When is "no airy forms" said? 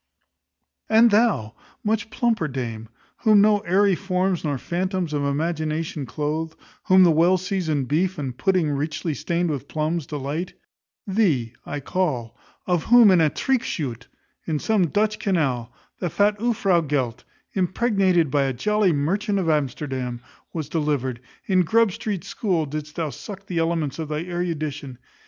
3.41-4.43